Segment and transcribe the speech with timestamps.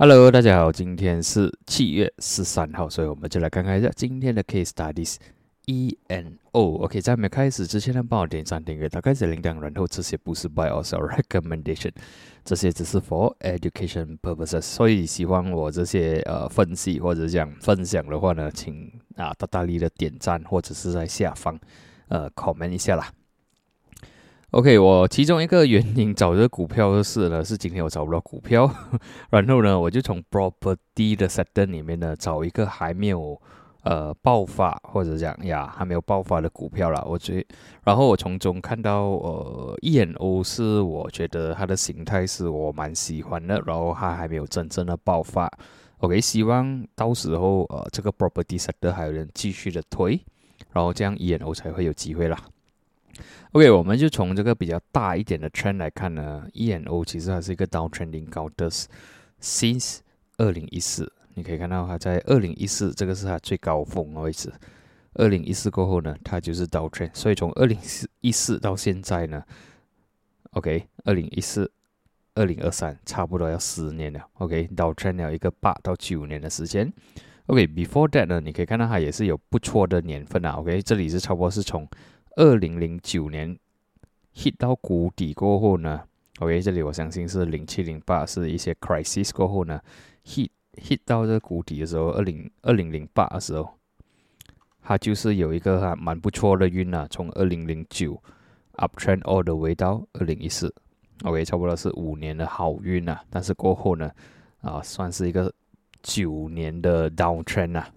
[0.00, 5.16] Hello，大家好，今天是七月十三号，所以我们就来看看一下今天的 Case Studies
[5.66, 6.76] E N O。
[6.84, 11.90] OK，在没开始之前呢，帮我点赞、订阅、打开小铃铛，然后这些不是 By or Recommendation，
[12.44, 14.60] 这些只是 For Education Purposes。
[14.60, 21.58] 所以喜欢我这些呃分析或者讲分享的话呢，请啊大大力的点赞或者是在下方
[22.06, 23.10] 呃 comment 一下啦。
[24.52, 28.68] OK，我其中一个原因找这个股票就是呢，是今天我找不到股票，
[29.28, 33.38] 然后呢，我就从 property 的 sector 里面呢找一个还没有
[33.82, 37.04] 呃爆发或者讲呀还没有爆发的股票了。
[37.06, 37.46] 我觉，
[37.84, 45.46] 然后我从中看到呃 ENO 是我觉得它的形态是我蛮喜欢的，然后它还没有真正的爆发。
[45.98, 50.18] OK，希望到时候呃这个 property sector 还有人继续的推，
[50.72, 52.38] 然后这样 ENO 才会有机会啦。
[53.52, 58.70] OK，我们就从这个比较大一点的 trend 来看呢，ENO 其实还是一个 downtrending 高的
[59.40, 59.98] since
[60.36, 64.52] 二零一四，你可以看到它在二零一四这个是它最高峰的位置，
[65.14, 67.78] 二零一四过后呢，它就是 downtrend，所以从二零
[68.20, 69.42] 一四到现在呢
[70.50, 71.70] ，OK，二零一四、
[72.34, 76.92] 二零二三差不多要十年了，OK，到 t r e n 了一个八到九年的时间
[77.46, 81.88] ，OK，before that 呢，你可以看到它也是有不错的年份啊，OK，这里是差不多是从
[82.36, 83.58] 二零零九年
[84.34, 86.02] hit 到谷底过后呢
[86.38, 89.80] ，OK，这里我相信是零七零八是一些 crisis 过后呢
[90.24, 93.68] ，hit hit 到这个谷底的时候，二零二零零八的时候，
[94.82, 98.22] 它就是有一个蛮不错的运啊，从二零零九
[98.74, 100.72] uptrend all the way 到二零一四
[101.24, 104.10] ，OK，差不多是五年的好运啊，但是过后呢，
[104.60, 105.52] 啊，算是一个
[106.00, 107.90] 九年的 downtrend 啊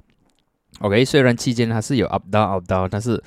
[0.79, 3.23] ，OK，虽然期间它是有 up down up down，但是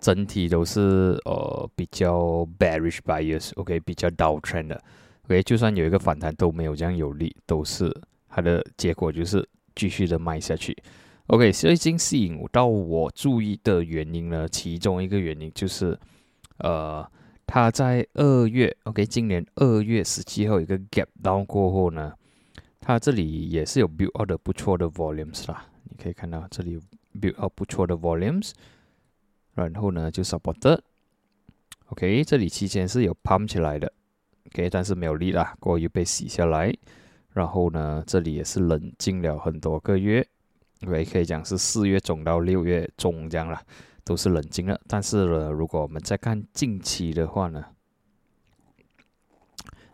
[0.00, 0.80] 整体都是
[1.26, 4.82] 呃比较 bearish bias，OK，比较 downtrend 的
[5.24, 7.94] ，OK，就算有一个反弹都没有这样有力，都是
[8.28, 10.74] 它的结果就是继续的卖下去
[11.26, 15.98] ，OK，所以已经吸引到我注意的原因呢，其中一个原因就是
[16.58, 17.06] 呃
[17.46, 22.14] 它在二月，OK，今年二月十七号一个 gap down 过后呢，
[22.80, 26.80] 它这里也是有 build out 的不错的 volumes 啦，你可以看到这里
[27.20, 28.52] build out 不错的 volumes。
[29.66, 33.92] 然后呢，就 support，OK，这里期间是有 pump 起来的
[34.46, 36.72] ，OK，但是没有力啦，过于被洗下来。
[37.32, 40.26] 然后呢，这里也是冷静了很多个月
[40.86, 43.62] ，OK，可以讲是四月中到六月中这样啦，
[44.04, 44.80] 都是冷静了。
[44.88, 47.64] 但是呢，如果我们再看近期的话呢，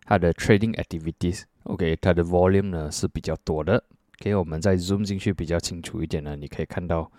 [0.05, 3.85] 它的 trading activities，OK，它的 volume 呢是比较多的。
[4.19, 7.11] 给我们再 zoom 进去比较清楚一点呢，你可以看到。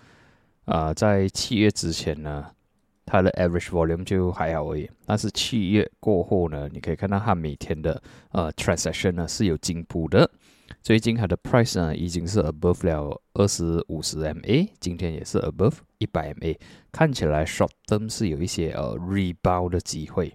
[0.68, 2.46] 啊，在七月之前呢，
[3.06, 4.90] 它的 average volume 就还好而已。
[5.06, 8.02] 但是七月过后呢，你可以看到它每天的
[8.32, 10.30] 呃 transaction 呢是有进步的。
[10.84, 16.58] 最近它的 price 呢已经是 above 了二十五十 MA，今天也是 above 一百 MA，
[16.92, 20.34] 看起来 short term 是有一些呃 rebound 的机会。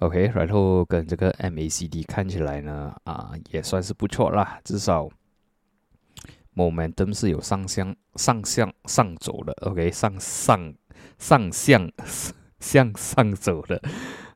[0.00, 5.08] OK，然后跟这个 MACD 看起来呢，啊也算是不错啦，至少。
[6.56, 10.74] Momentum 是有上向上向上走的，OK，上上
[11.18, 11.92] 上向
[12.58, 13.80] 向上走的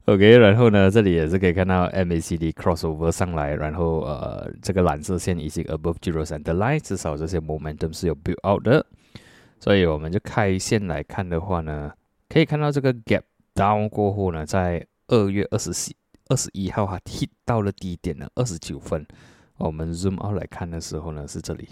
[0.05, 8.85] ，OK，然后呢，这里也是可以看到 MACD crossover 上来，然后呃，这个蓝色线已经 above zero center line，至少这些 momentum 是有 build out 的，
[9.59, 11.91] 所以我们就开线来看的话呢，
[12.29, 13.23] 可以看到这个 gap
[13.55, 15.93] down 过后呢，在二月二十四
[16.29, 19.07] 二十一号哈 hit 到了低点呢，二十九分，
[19.57, 21.69] 我们 zoom out 来看的时候呢，是这里。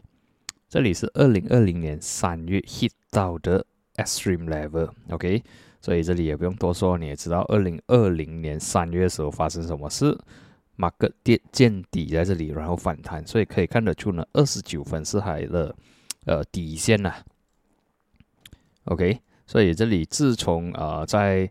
[0.68, 3.64] 这里是二零二零年三月 hit 到的
[3.96, 5.42] extreme level，OK，
[5.80, 10.14] 所以这里也不用多说，你也知道二零二零年三月时候发生什么事
[10.76, 15.74] ，market 跌见底在这里，然后反弹，所以可以看得出呢，二十九分是海的
[16.26, 17.14] 呃底线呐
[18.84, 21.50] ，OK，所以这里自从呃在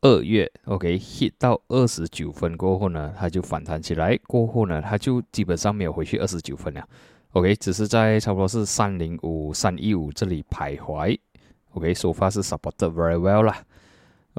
[0.00, 6.88] 二月 OK hit 到二十九分过后呢，它就反弹起来，过后呢，它就基本上没有回去二十九分了。
[7.32, 11.16] OK，只是在差不多是三零五、三一五这里徘徊。
[11.74, 13.62] OK，so far 是 supported very well 啦。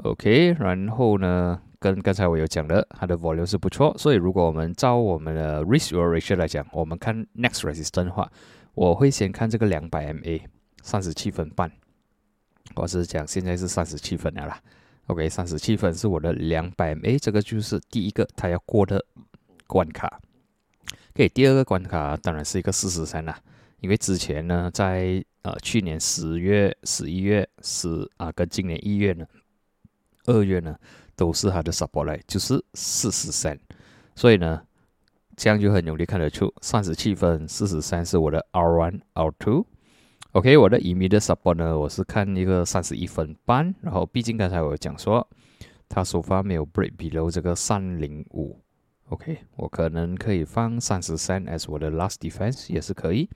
[0.02, 8.30] OK，然后呢，跟刚才我有讲的，它的 volume 是不错，所以如果我们照我们的 risk ratio 来讲，我们看 next resistance 的话，
[8.74, 10.42] 我会先看这个两百 MA，
[10.82, 11.72] 三十七分半。
[12.74, 14.60] 我是讲现在是三十七分了啦。
[15.06, 19.02] OK，三十七分是我的两百 MA，这个就是第一个它要过的
[19.66, 20.20] 关卡。
[21.14, 23.38] OK，第二个关卡当然是一个四十三啦，
[23.80, 29.26] 因为之前呢，在呃去年十月、十一月、十啊，跟今年一月呢、
[30.24, 30.74] 二月呢，
[31.14, 33.58] 都是它的 support 来，就是四十三，
[34.16, 34.62] 所以呢，
[35.36, 39.66] 这样就很容易看得出，三十七分四十三是我的 R one R two。
[40.30, 45.28] OK，我的 immediate support 呢，我是看一个三十一分半，然后毕竟刚才我讲说，
[45.90, 48.58] 它首发没有 break below 这个三零五
[49.12, 53.28] ，OK，我可能可以放三十三 as 我的 last defense 也是可以，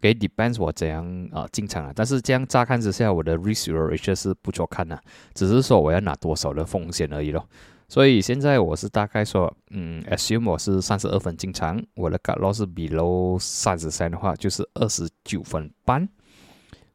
[0.00, 5.00] 给 depends 我怎样啊进场啊，但是这样乍看之下，我的 risk ratio 是不错看的，
[5.34, 7.48] 只是说我要拿多少的风险而已咯。
[7.88, 16.08] 所以现在我是大概说，嗯，assume 我是三十二分进场，我的 cut loss below 三十三的话，就是二十九分半。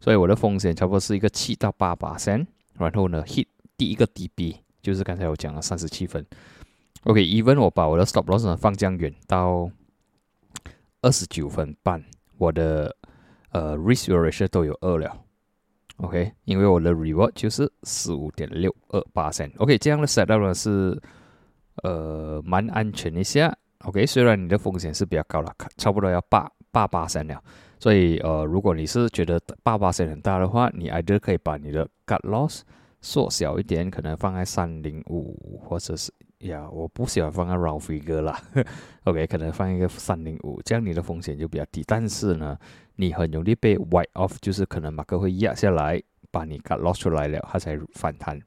[0.01, 2.45] 所以我的风险差不多是一个七到八八三，
[2.77, 3.45] 然后呢，hit
[3.77, 6.25] 第一个 DB 就是刚才我讲了三十七分。
[7.05, 9.69] OK，even 我把我的 stop loss 放降远到
[11.01, 12.03] 二十九分半，
[12.37, 12.95] 我的
[13.51, 15.17] 呃 risk ratio 都有二了。
[15.97, 19.51] OK，因为我的 reward 就是十五点六二八三。
[19.57, 20.99] OK，这样的 set up 呢是
[21.83, 23.55] 呃蛮安全一下。
[23.85, 27.43] OK，虽然你的风险是比较高了，差不多要八八八三了。
[27.79, 32.61] 所以，呃，如果你是觉得八八三很大的话，你 either 可以把你的 cut loss
[33.01, 38.41] 缩小一点，可能放在三零五，或者是呀，我不喜欢放个 round figure 啦。
[39.03, 41.83] OK，可能放一个三零五，这样你的风险就比较低。
[41.87, 42.57] 但是呢，
[42.95, 46.01] 你很容易被 white off，就是可能马克会压下来，
[46.31, 48.39] 把你 cut loss 出来了，它才反弹。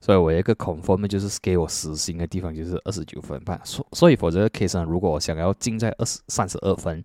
[0.00, 3.60] 所以我一个 confirm 就是给我实心的地方就是二十九分半。
[3.64, 7.02] 所所以，否则 case 上，如果我想要进在二十三十二分。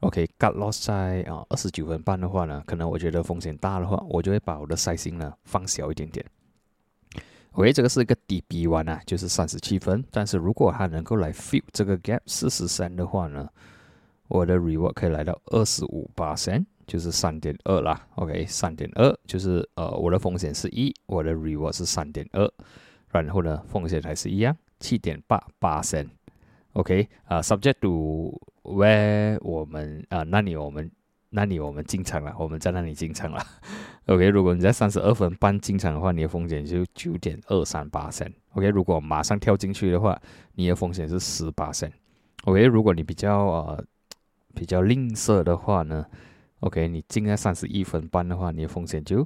[0.00, 6.24] OK，got lost 在啊二十九分半的话呢，可能我觉得风险大的话，我就会把我的 size 呢放小一点点。
[7.54, 10.04] 喂这个是一个 DB one 啊，就是三十七分。
[10.10, 13.48] 但是如果它能够来 fill 这个 gap 四十三的话呢，
[14.28, 18.06] 我的 reward 可以来到二十五八三，就是三点二啦。
[18.14, 22.50] OK，三点二就是呃我的风险是一，我的 reward 是三点二，
[23.10, 26.08] 然后呢风险还是一样，七点八八三。
[26.74, 30.88] OK，啊，subject to where 我们啊，那里我们
[31.30, 33.40] 那里我们进场了，我们在那里进场了。
[34.06, 38.28] OK，如果你在三十二分半进场的话，你的风险就九点二三八升。
[38.54, 40.20] OK，如果马上跳进去的话，
[40.54, 41.90] 你的风险是十八升。
[42.44, 43.84] OK，如果你比较呃
[44.54, 46.04] 比较吝啬的话呢
[46.60, 49.24] ，OK，你进在三十一分半的话，你的风险就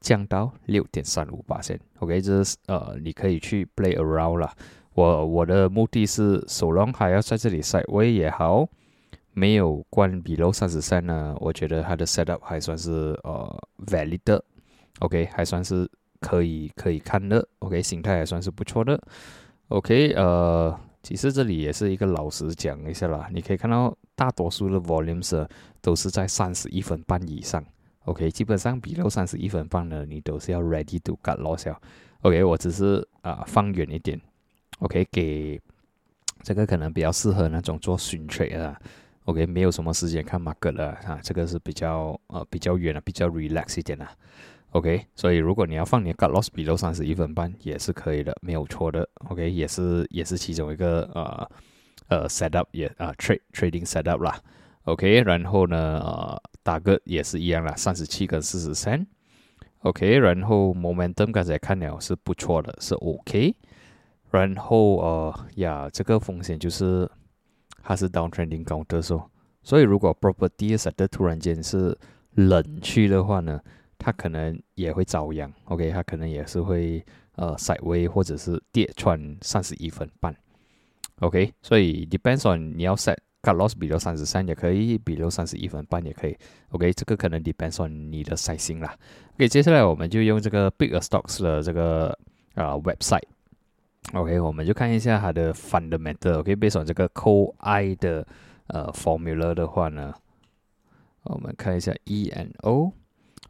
[0.00, 1.78] 降到六点三五八升。
[2.00, 4.52] OK，这是呃你可以去 play around 了。
[4.92, 8.68] 我我的目的是，手龙还要在这里 side way 也好，
[9.38, 12.90] 没有关 below 三十三呢，我觉得它的 setup 还算是
[13.22, 14.40] 呃 valid
[15.00, 15.86] OK，还算是
[16.20, 18.98] 可以可以看的，OK，形态还算是不错的
[19.68, 25.46] ，OK，呃，其实这里也是一个老实讲一下啦，你可以看到大多数的 volumes
[25.82, 27.62] 都是在三十一分半以上
[28.06, 34.18] ，OK，基本上比楼三十一分半呢，你都是要 ready to cut loss，OK，我只是啊放远一点。
[34.78, 35.60] OK，给
[36.42, 38.80] 这个可能比较适合那种做 swing trade 啊。
[39.26, 44.06] OK，没有什么时间看 market 了啊，这个是比较呃比较远的，比较 relax 一点的。
[44.70, 49.08] OK，所以如果你要放你的 cut loss 比如三十一分半也是可以的，没有错的。
[49.28, 51.48] OK，也是也是其中一个呃
[52.08, 54.38] 呃 setup 也啊 trade trading setup 啦。
[54.84, 59.06] OK，然后呢呃打个也是一样啦，三十七跟四十三。
[59.80, 63.54] OK，然后 momentum 刚才看了是不错的，是 OK。
[64.30, 67.10] 然后呃呀，这个风险就是
[67.88, 69.30] 它是 downtrending 高的时候，
[69.62, 71.96] 所以如果 property 的突然间是
[72.34, 73.60] 冷去的话呢，
[73.96, 75.48] 它可能也会遭殃。
[75.66, 77.00] OK，它可能也是会
[77.36, 80.34] 呃 sideway 或者是跌穿三十一分半。
[81.20, 86.36] OK，所以 depends on 你要 set cut loss 比如三十三也可以，比如三十一分半也可以。
[86.70, 88.92] OK，这个可能 depends on 你的耐心啦。
[89.34, 92.08] OK，接下来我们就用这个 big stocks 的这个
[92.54, 93.22] 啊 website。
[94.12, 96.38] OK，我们就看一下它的 fundamental。
[96.38, 98.26] OK，背上这个 COI 的
[98.68, 100.14] 呃 formula 的话呢，
[101.24, 102.92] 我们看一下 E N O。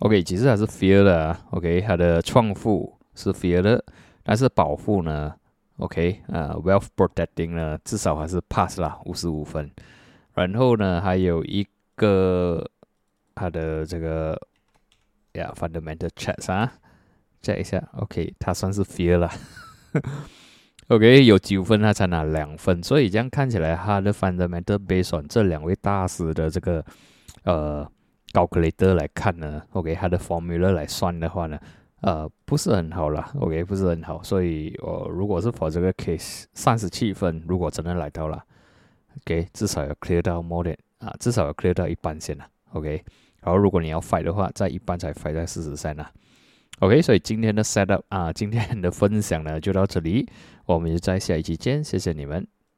[0.00, 1.36] OK，其实还是 Fear 的。
[1.50, 3.84] OK，它的创富是 Fear 的，
[4.22, 5.34] 但是保护呢
[5.76, 9.70] ，OK，呃，Wealth Protecting 呢，至少还是 Pass 啦，五十五分。
[10.34, 12.66] 然后呢，还有一个
[13.34, 14.38] 它的这个
[15.32, 16.72] 呀 fundamental checks 啊
[17.42, 17.86] ，check 一下。
[17.98, 19.30] OK，它算是 Fear 了。
[20.88, 26.84] OK，有九分他才拿两分，所以这样看起来，他的 fundamental based 这两位大师的这个
[27.42, 27.84] 呃
[28.32, 31.58] calculator 来看呢，OK，他的 formula 来算的话呢，
[32.02, 38.40] 呃，不是很好啦 o k 不是很好，所以我如果是 for 这个 case 三十七分，如果真的来到了
[39.22, 43.02] ，OK，至少要 clear 到 more than 啊，至少要 clear 到一半先啦 o k
[43.42, 46.08] 然后如果你要 fight 的话，在一半才 fight 在四十三啦。
[46.80, 50.28] OK，所以今天的 setup 啊，今天的分享呢就到这里，
[50.66, 52.46] 我们就在下一期见，谢谢你们。